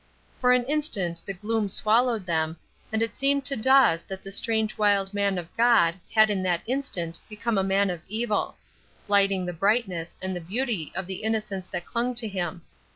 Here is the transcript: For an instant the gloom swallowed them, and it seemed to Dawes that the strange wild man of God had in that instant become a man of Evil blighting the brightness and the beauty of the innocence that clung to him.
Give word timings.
For 0.39 0.51
an 0.51 0.63
instant 0.63 1.21
the 1.27 1.33
gloom 1.35 1.69
swallowed 1.69 2.25
them, 2.25 2.57
and 2.91 3.03
it 3.03 3.15
seemed 3.15 3.45
to 3.45 3.55
Dawes 3.55 4.01
that 4.05 4.23
the 4.23 4.31
strange 4.31 4.75
wild 4.75 5.13
man 5.13 5.37
of 5.37 5.55
God 5.55 5.93
had 6.11 6.31
in 6.31 6.41
that 6.41 6.63
instant 6.65 7.19
become 7.29 7.55
a 7.59 7.63
man 7.63 7.91
of 7.91 8.01
Evil 8.07 8.55
blighting 9.05 9.45
the 9.45 9.53
brightness 9.53 10.17
and 10.19 10.35
the 10.35 10.41
beauty 10.41 10.91
of 10.95 11.05
the 11.05 11.21
innocence 11.21 11.67
that 11.67 11.85
clung 11.85 12.15
to 12.15 12.27
him. 12.27 12.63